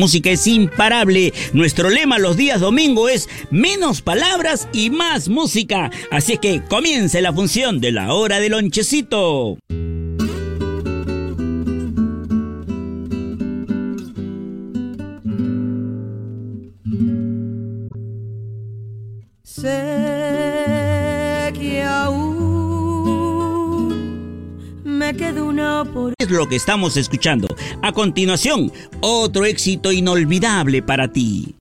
[0.00, 1.32] música es imparable.
[1.52, 5.90] Nuestro lema los días domingo es menos palabras y más música.
[6.10, 9.58] Así que comience la función de la hora del lonchecito.
[19.44, 20.19] Sé
[25.92, 27.48] por Es lo que estamos escuchando.
[27.82, 31.59] A continuación, otro éxito inolvidable para ti.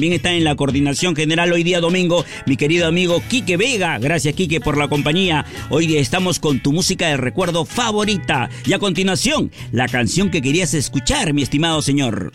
[0.00, 3.98] También está en la coordinación general hoy día domingo mi querido amigo Quique Vega.
[3.98, 5.44] Gracias Quique por la compañía.
[5.68, 8.48] Hoy estamos con tu música de recuerdo favorita.
[8.64, 12.32] Y a continuación, la canción que querías escuchar, mi estimado señor.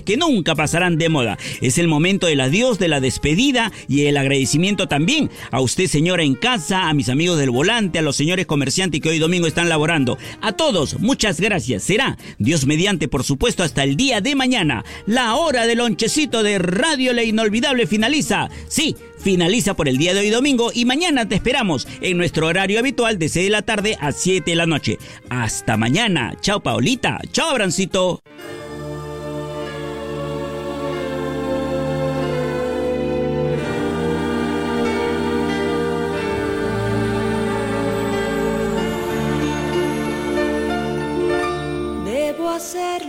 [0.00, 1.36] Que nunca pasarán de moda.
[1.60, 6.22] Es el momento del adiós, de la despedida y el agradecimiento también a usted señora
[6.22, 9.68] en casa, a mis amigos del volante, a los señores comerciantes que hoy domingo están
[9.68, 10.16] laborando.
[10.40, 11.82] A todos, muchas gracias.
[11.82, 14.84] Será Dios mediante, por supuesto, hasta el día de mañana.
[15.06, 18.48] La hora del lonchecito de Radio La Inolvidable finaliza.
[18.68, 22.78] Sí, finaliza por el día de hoy domingo y mañana te esperamos en nuestro horario
[22.78, 24.98] habitual de 6 de la tarde a 7 de la noche.
[25.28, 26.34] Hasta mañana.
[26.40, 27.20] Chao Paolita.
[27.32, 28.22] Chao Abrancito.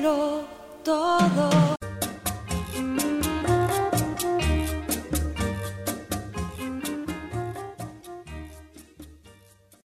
[0.04, 0.44] Hacerlo
[0.84, 1.53] todo.